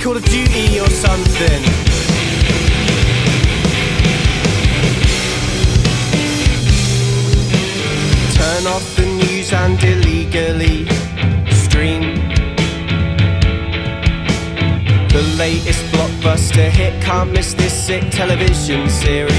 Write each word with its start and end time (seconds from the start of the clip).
Call 0.00 0.16
of 0.16 0.24
Duty 0.24 0.80
or 0.80 0.88
something. 0.88 1.62
Turn 8.32 8.66
off 8.66 8.96
the 8.96 9.04
news 9.04 9.52
and 9.52 9.82
illegally 9.84 10.86
stream 11.50 12.14
the 15.08 15.22
latest 15.36 15.84
blockbuster 15.92 16.70
hit. 16.70 17.02
Can't 17.02 17.30
miss 17.32 17.52
this 17.52 17.74
sick 17.86 18.10
television 18.10 18.88
series. 18.88 19.29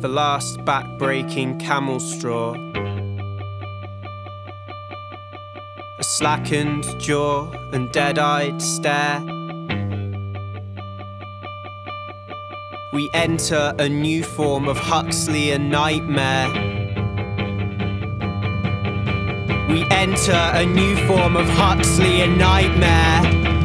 The 0.00 0.08
last 0.08 0.64
back 0.64 0.86
breaking 0.96 1.58
camel 1.58 1.98
straw. 1.98 2.54
A 5.98 6.04
slackened 6.04 6.84
jaw 7.00 7.50
and 7.72 7.90
dead 7.90 8.16
eyed 8.16 8.62
stare. 8.62 9.20
We 12.92 13.10
enter 13.12 13.74
a 13.78 13.88
new 13.88 14.22
form 14.22 14.68
of 14.68 14.76
Huxleyan 14.76 15.68
nightmare. 15.68 16.48
We 19.68 19.84
enter 19.90 20.32
a 20.32 20.64
new 20.64 20.94
form 21.08 21.36
of 21.36 21.48
Huxleyan 21.48 22.38
nightmare. 22.38 23.57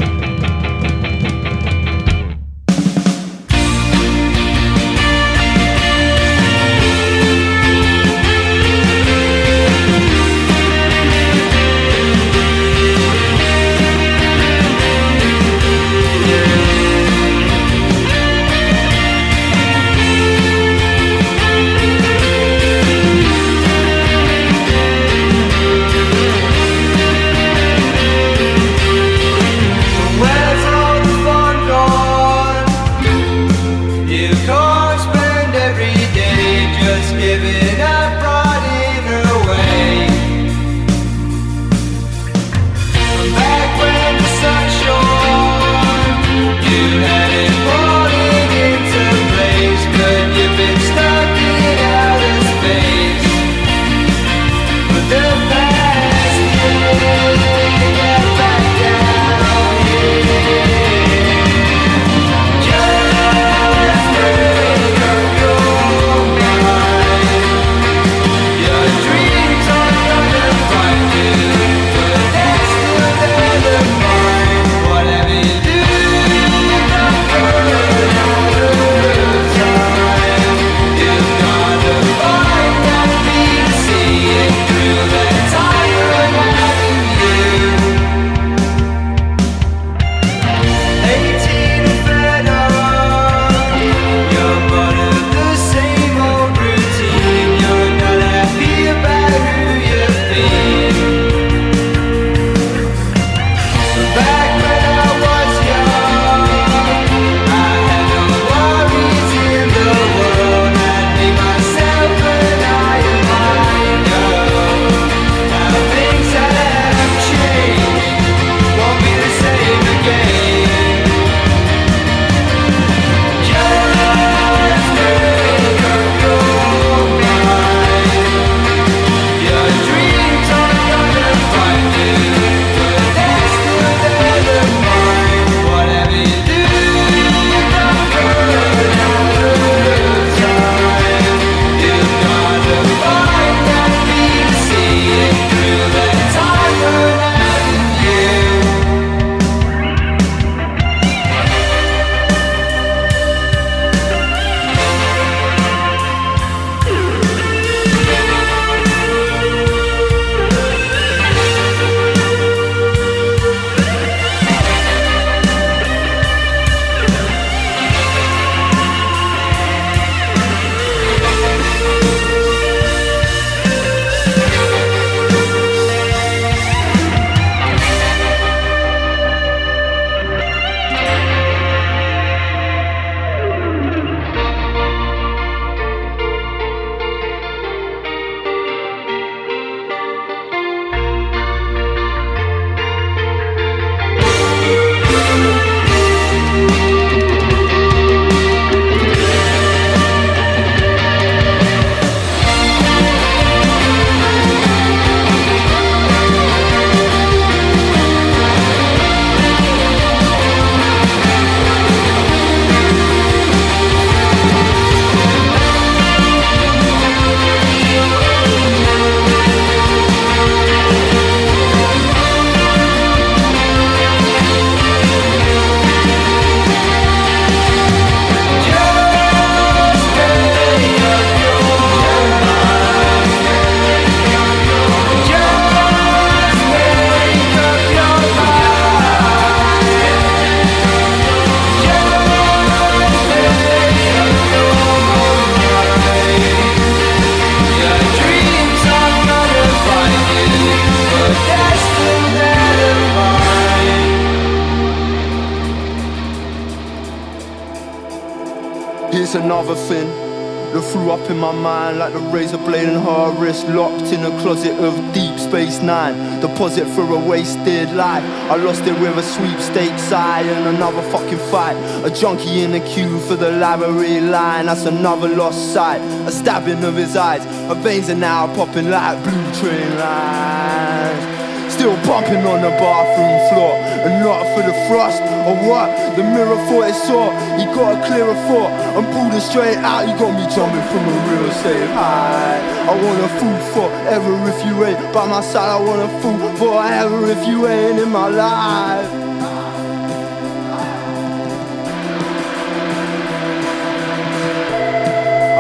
Deposit 266.84 266.96
for 266.96 267.14
a 267.14 267.20
wasted 267.20 267.92
life. 267.94 268.24
I 268.50 268.56
lost 268.56 268.82
it 268.84 269.00
with 269.00 269.18
a 269.18 269.24
sweepstakes 269.24 270.12
eye 270.12 270.42
and 270.42 270.76
another 270.76 271.02
fucking 271.12 271.38
fight. 271.52 271.76
A 272.06 272.10
junkie 272.10 272.62
in 272.62 272.72
the 272.72 272.80
queue 272.82 273.20
for 273.22 273.36
the 273.36 273.52
library 273.52 274.20
line. 274.22 274.66
That's 274.66 274.86
another 274.86 275.30
lost 275.30 275.74
sight. 275.74 276.02
A 276.28 276.32
stabbing 276.32 276.84
of 276.84 276.96
his 276.96 277.16
eyes. 277.16 277.44
Her 277.68 277.76
veins 277.76 278.10
are 278.10 278.16
now 278.16 278.54
popping 278.56 278.90
like 278.90 279.22
blue 279.24 279.54
train 279.54 279.98
lines. 279.98 281.44
Still 281.72 281.96
bumping 282.06 282.46
on 282.46 282.62
the 282.62 282.70
bathroom 282.78 283.34
floor 283.50 283.74
And 284.06 284.24
not 284.24 284.46
for 284.54 284.62
the 284.62 284.76
thrust 284.86 285.20
or 285.50 285.58
what 285.68 285.90
The 286.16 286.22
mirror 286.22 286.56
thought 286.70 286.86
it 286.86 286.94
saw 286.94 287.34
He 287.58 287.66
got 287.74 287.98
a 287.98 288.08
clearer 288.08 288.36
thought 288.46 288.73
Pulled 288.94 289.34
it 289.34 289.42
straight 289.42 289.78
out. 289.78 290.08
You 290.08 290.14
got 290.18 290.34
me 290.34 290.46
jumping 290.56 290.86
from 290.90 291.04
a 291.06 291.16
real 291.30 291.52
safe 291.62 291.90
high. 291.90 292.60
I 292.90 292.94
wanna 293.04 293.30
fool 293.38 293.60
forever 293.74 294.34
if 294.50 294.66
you 294.66 294.86
ain't 294.86 295.14
By 295.14 295.28
my 295.28 295.42
side. 295.42 295.70
I 295.70 295.80
wanna 295.80 296.10
fool 296.22 296.50
forever 296.58 297.30
if 297.30 297.48
you 297.48 297.68
ain't 297.68 298.00
in 298.00 298.10
my 298.10 298.28
life. 298.28 299.10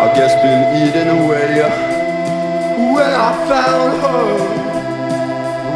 I 0.04 0.06
guess 0.16 0.34
been 0.44 0.63
eating 0.82 1.10
away 1.20 1.62
When 2.96 3.13
I 3.28 3.32
found 3.50 3.94
her. 4.04 4.63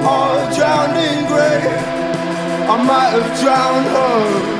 All 0.09 0.39
drowned 0.55 0.97
in 0.97 1.25
grey. 1.27 1.97
I 2.73 2.75
might 2.83 3.11
have 3.17 3.29
drowned 3.41 3.87
her. 3.95 4.57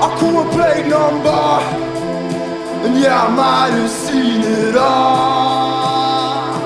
I 0.00 0.16
call 0.20 0.46
a 0.46 0.50
plate 0.52 0.86
number, 0.86 1.87
and 2.88 2.98
yeah, 3.00 3.24
I 3.24 3.28
might 3.28 3.72
have 3.76 3.90
seen 3.90 4.40
it 4.40 4.76
all. 4.76 6.56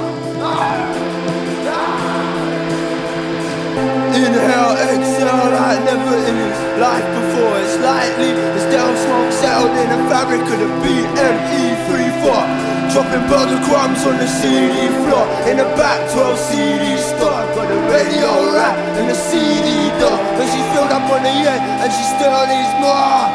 Inhale, 4.12 4.76
exhale 4.92 5.48
like 5.56 5.82
never 5.82 6.16
in 6.28 6.36
his 6.36 6.58
life 6.78 7.08
before. 7.18 7.54
It's 7.64 7.76
lightly, 7.82 8.30
it's 8.54 8.66
down 8.70 8.94
smoke 9.02 9.32
settled 9.32 9.74
in 9.82 9.88
the 9.94 10.00
fabric 10.10 10.42
of 10.42 10.58
the 10.62 10.70
BME34. 10.82 12.70
Dropping 12.92 13.26
burger 13.26 13.60
crumbs 13.64 14.04
on 14.04 14.18
the 14.18 14.28
CD 14.28 14.92
floor 15.08 15.24
In 15.48 15.56
the 15.56 15.64
back 15.80 15.96
12 16.12 16.36
CD 16.36 17.00
store 17.00 17.40
Got 17.56 17.66
the 17.72 17.80
radio 17.88 18.52
rack 18.52 18.76
and 19.00 19.08
the 19.08 19.14
CD 19.14 19.88
door 19.96 20.18
But 20.36 20.44
she 20.52 20.60
filled 20.76 20.92
up 20.92 21.08
on 21.08 21.22
the 21.22 21.32
end 21.32 21.64
and 21.80 21.88
she 21.90 22.04
still 22.04 22.44
needs 22.44 22.72
more 22.84 23.32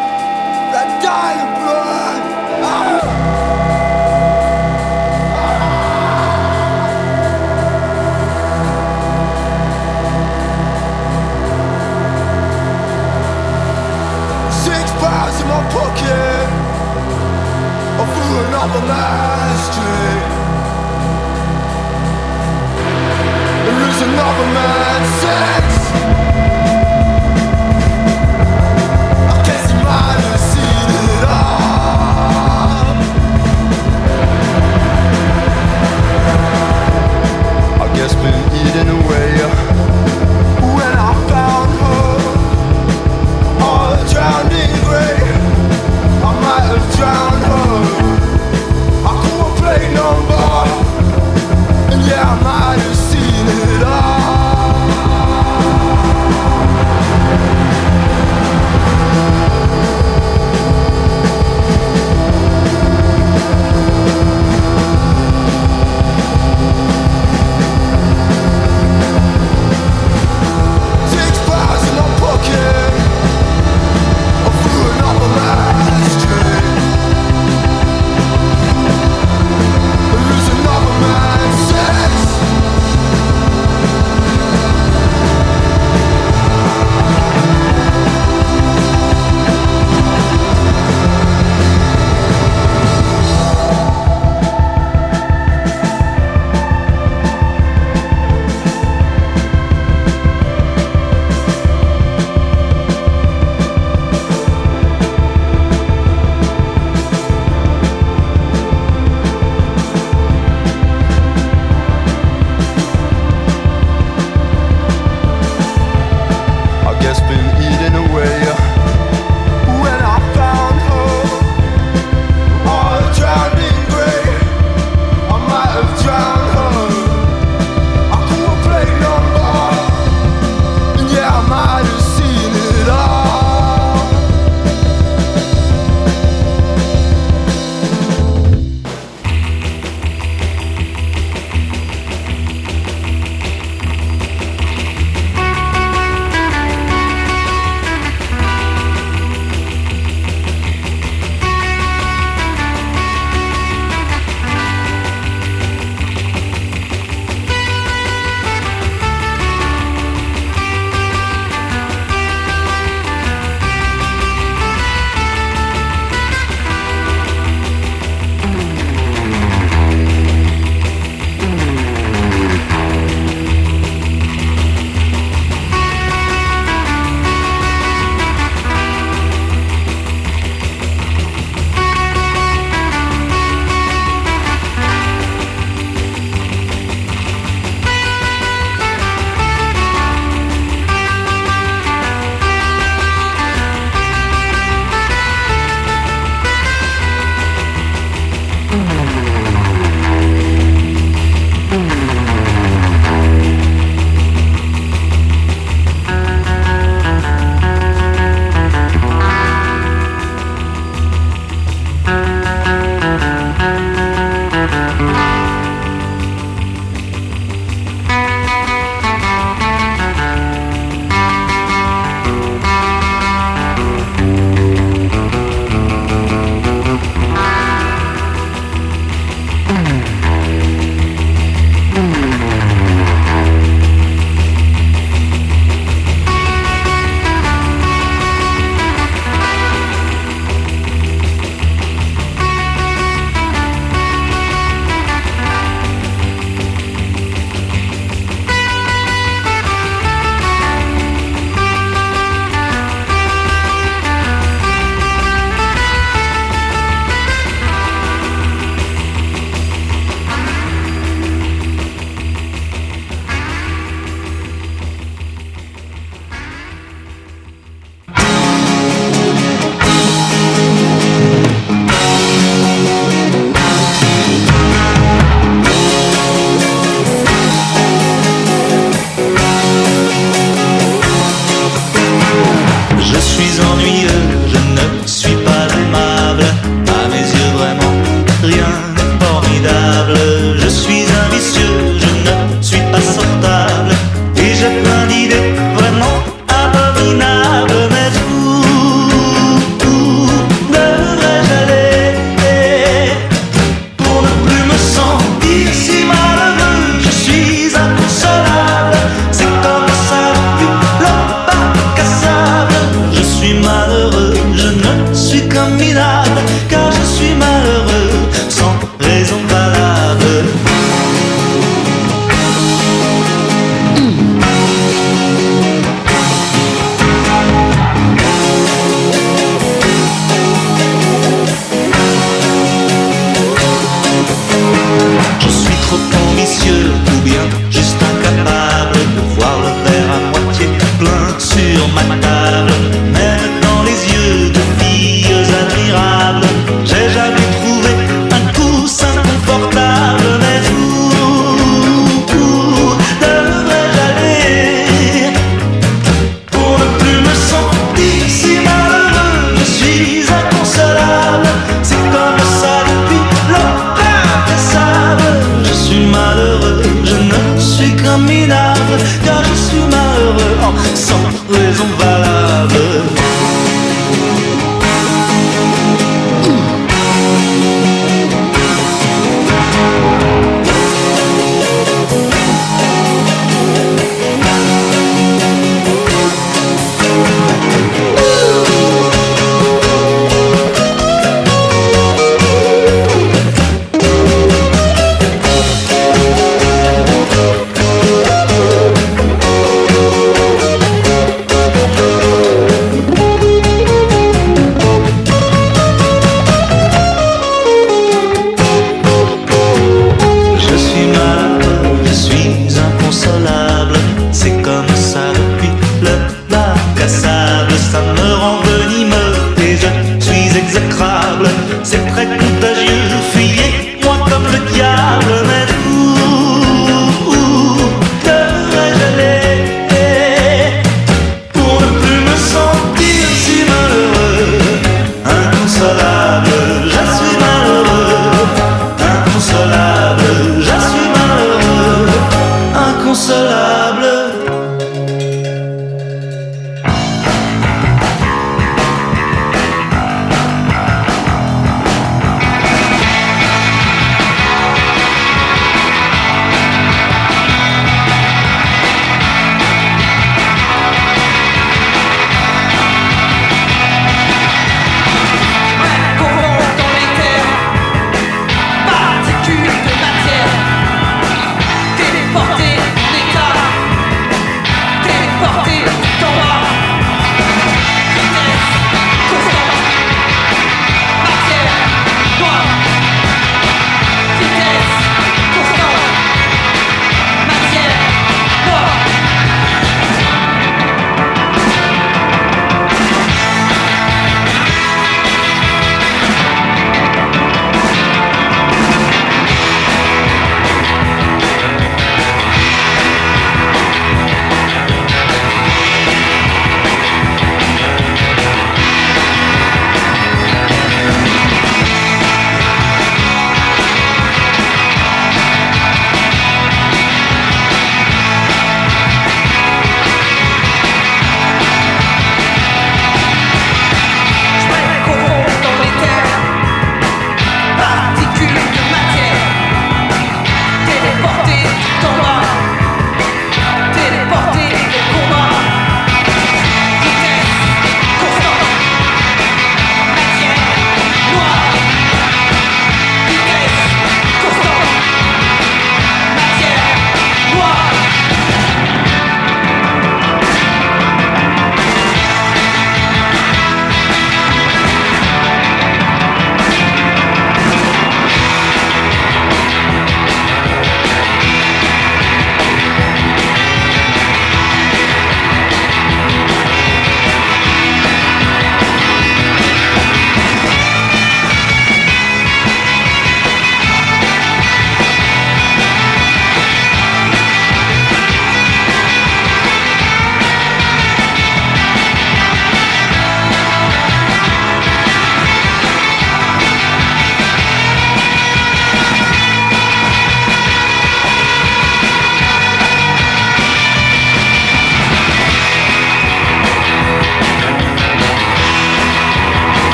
That 0.78 1.02
dying 1.02 1.58
blood. 2.58 3.02
Six 14.66 14.92
pounds 15.02 15.38
in 15.42 15.48
my 15.48 15.62
pocket 15.76 16.48
or 18.00 18.08
through 18.14 18.36
another 18.48 18.82
man's 18.92 19.66
dream. 19.76 20.38
Been 38.78 38.90
eating 38.90 39.07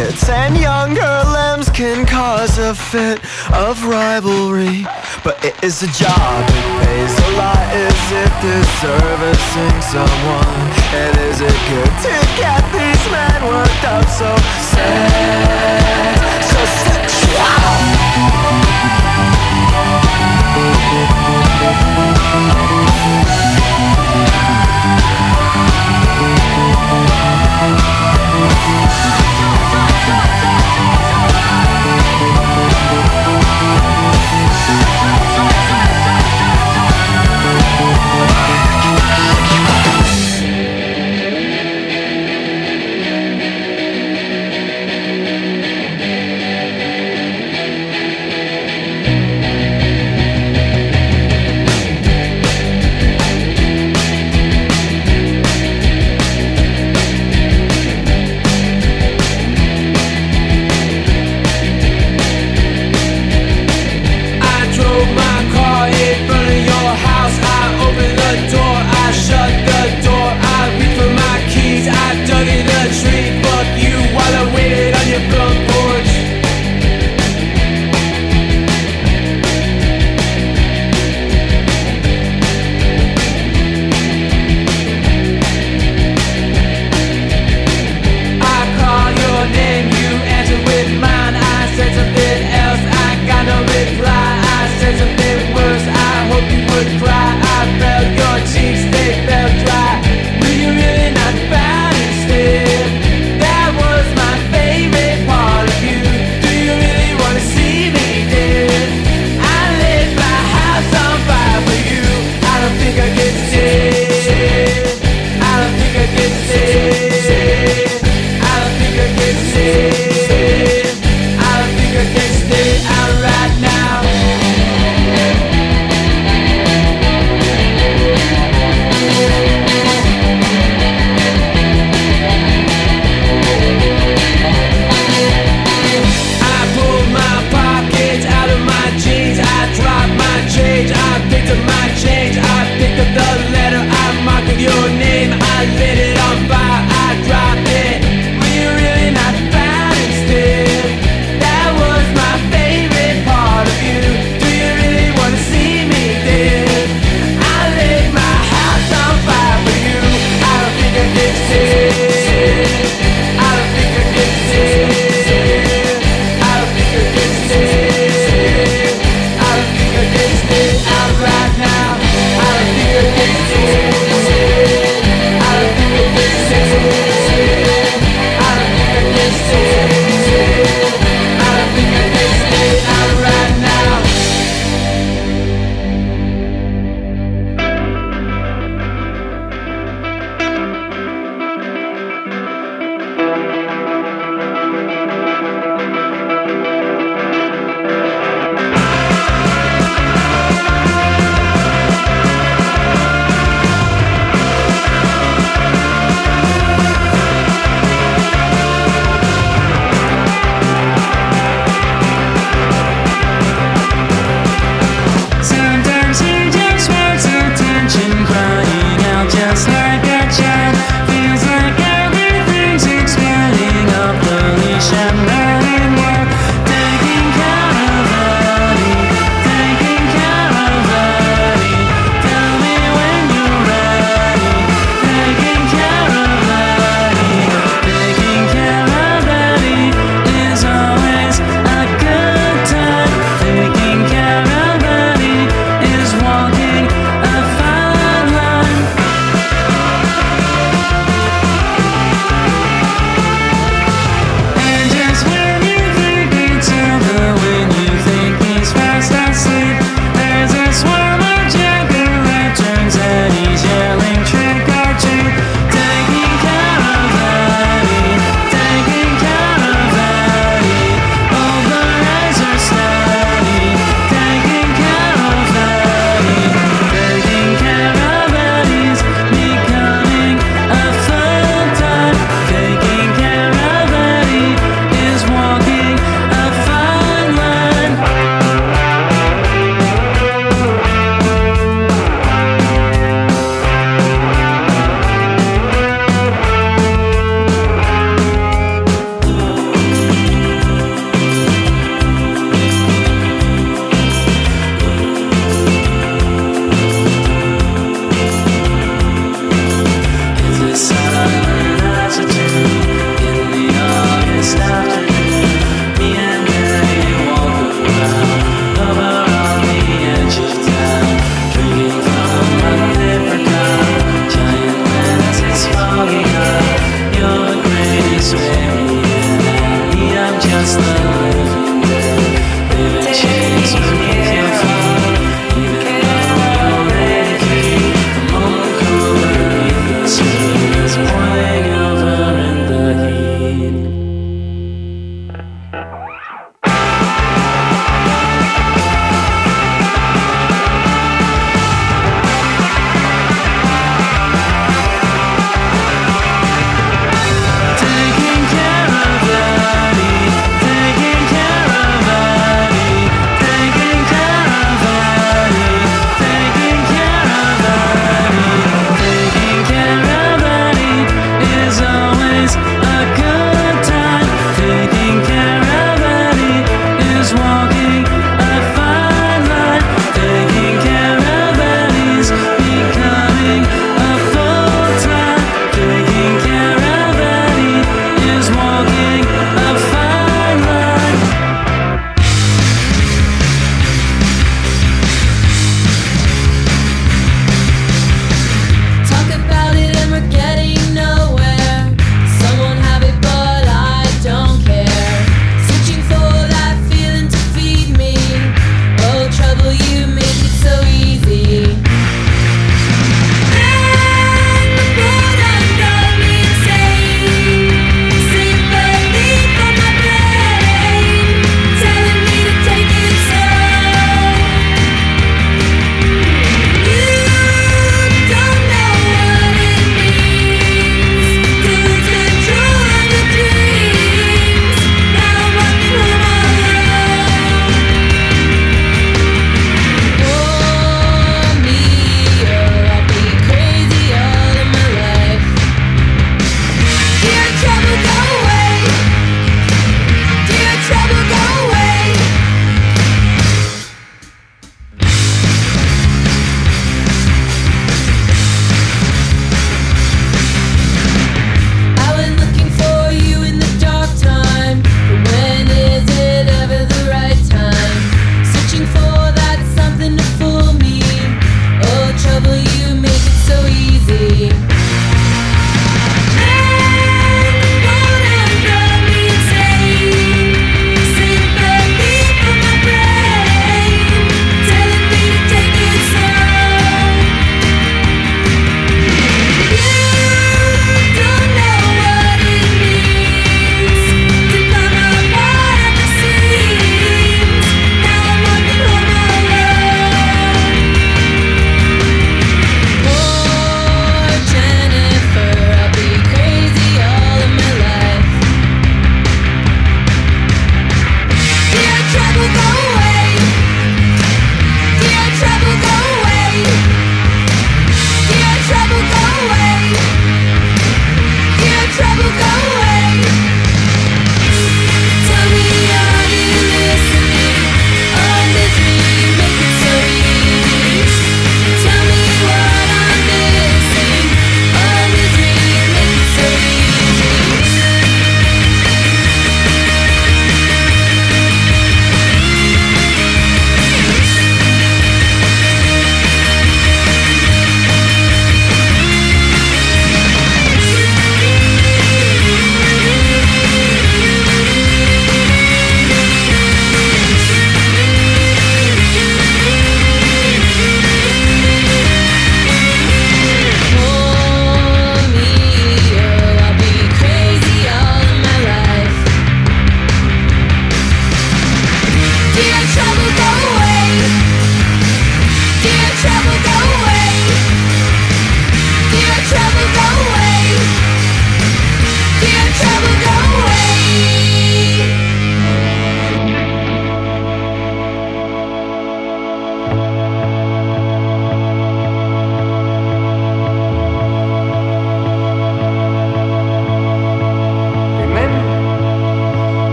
hits, 0.00 0.28
and 0.28 0.56
younger 0.56 1.14
limbs 1.36 1.68
can 1.70 2.06
cause 2.06 2.58
a 2.58 2.74
fit 2.74 3.18
of 3.52 3.84
rivalry. 3.84 4.84
But 5.24 5.44
it 5.44 5.54
is 5.62 5.82
a 5.82 5.90
job, 5.92 6.40
it 6.48 6.66
pays 6.80 7.14
a 7.26 7.30
lot. 7.40 7.64
Is 7.86 8.02
it 8.22 8.32
disservicing 8.44 9.76
someone? 9.94 10.60
And 11.00 11.14
is 11.28 11.40
it 11.40 11.58
good 11.72 11.92
to 12.08 12.16
get 12.40 12.62
these 12.72 13.04
men 13.12 13.38
worked 13.44 13.84
up 13.84 14.06
so 14.08 14.30
sad? 14.72 16.29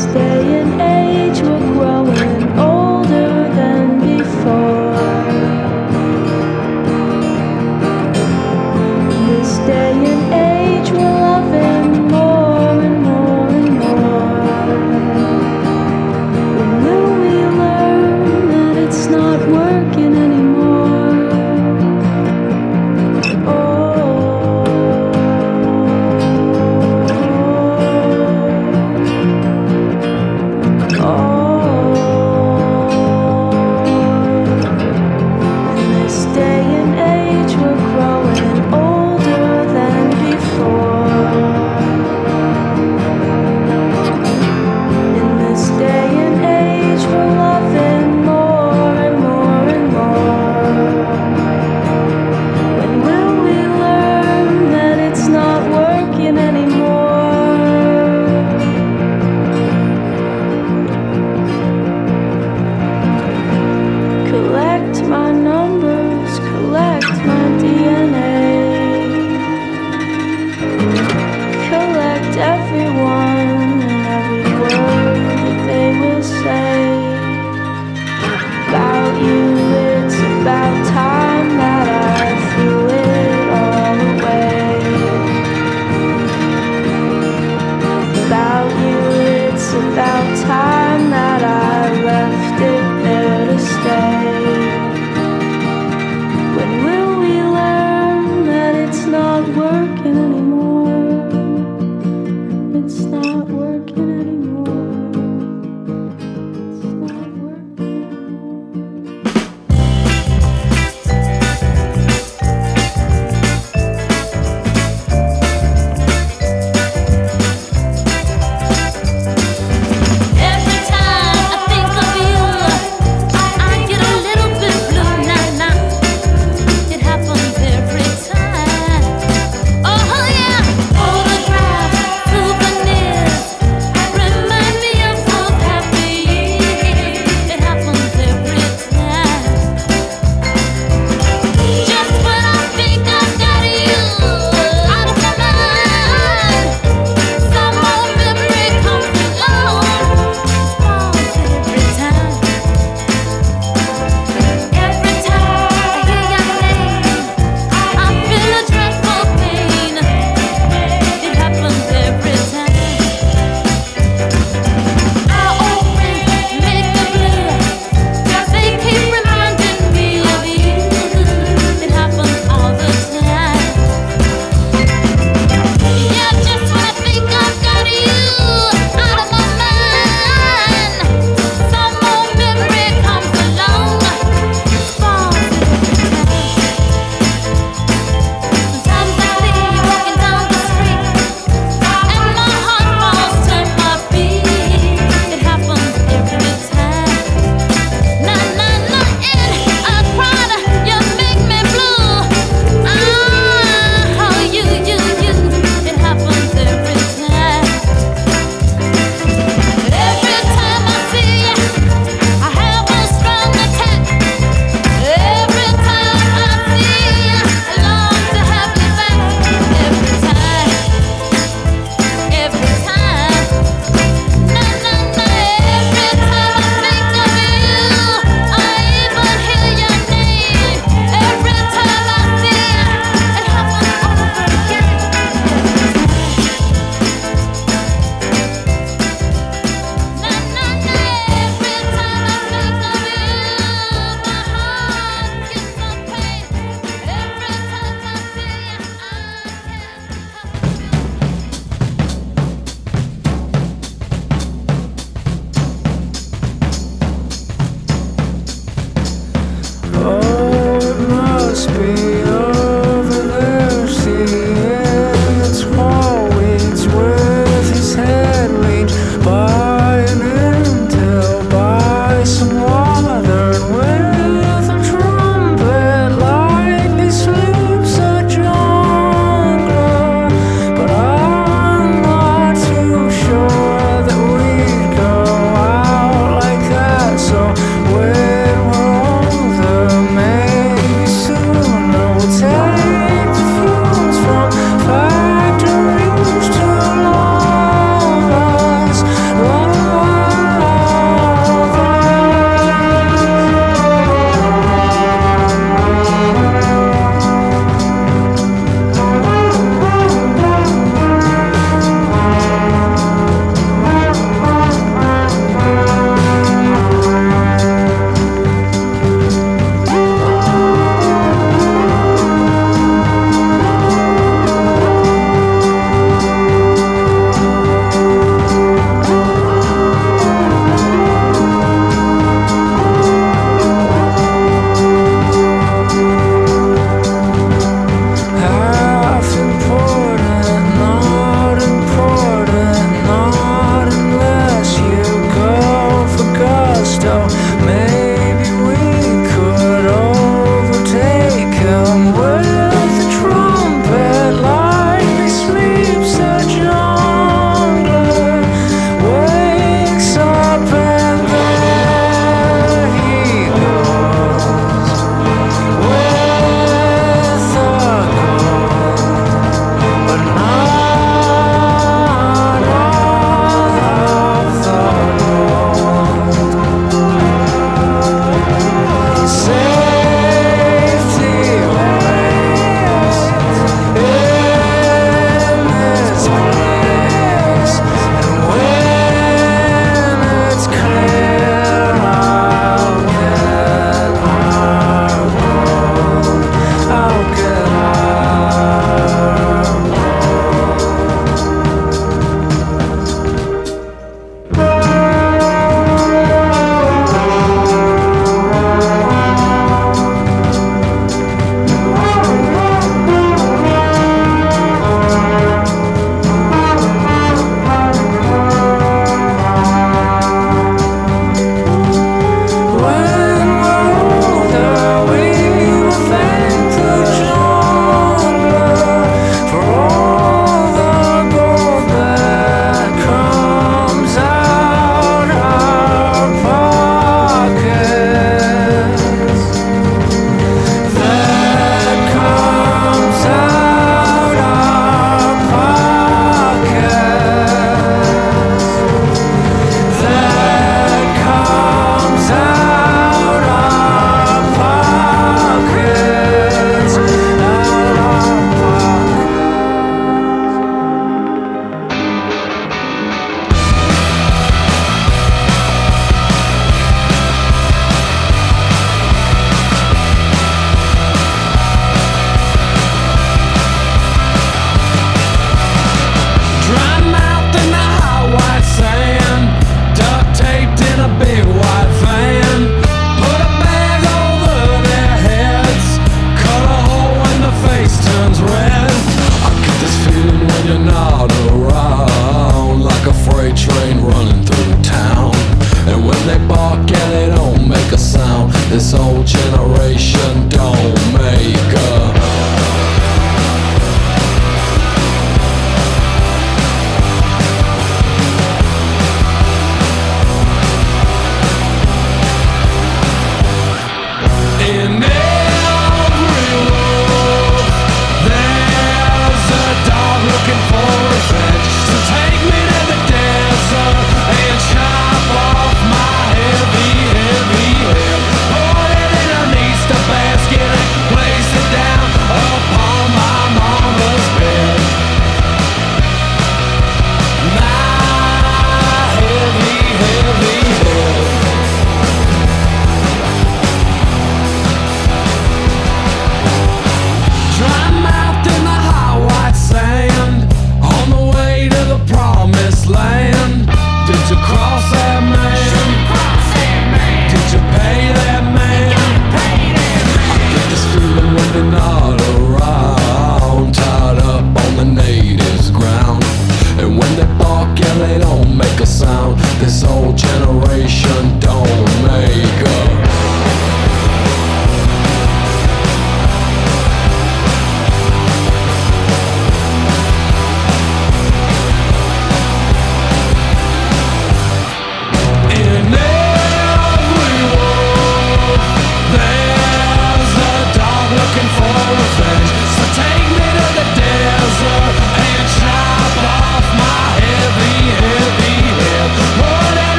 This 0.00 0.14
day 0.14 0.60
and 0.60 0.80
age, 0.80 1.69